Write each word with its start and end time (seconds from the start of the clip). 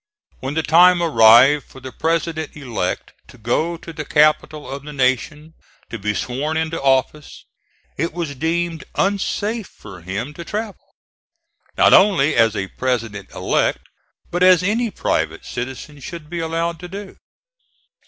When 0.39 0.55
the 0.55 0.63
time 0.63 0.99
arrived 1.03 1.65
for 1.67 1.79
the 1.79 1.91
President 1.91 2.55
elect 2.57 3.13
to 3.27 3.37
go 3.37 3.77
to 3.77 3.93
the 3.93 4.03
capital 4.03 4.67
of 4.67 4.81
the 4.81 4.93
Nation 4.93 5.53
to 5.91 5.99
be 5.99 6.15
sworn 6.15 6.57
into 6.57 6.81
office, 6.81 7.45
it 7.97 8.11
was 8.11 8.33
deemed 8.33 8.83
unsafe 8.95 9.67
for 9.67 10.01
him 10.01 10.33
to 10.33 10.43
travel, 10.43 10.95
not 11.77 11.93
only 11.93 12.35
as 12.35 12.55
a 12.55 12.69
President 12.69 13.29
elect, 13.29 13.81
but 14.31 14.41
as 14.41 14.63
any 14.63 14.89
private 14.89 15.45
citizen 15.45 15.99
should 15.99 16.31
be 16.31 16.39
allowed 16.39 16.79
to 16.79 16.87
do. 16.87 17.17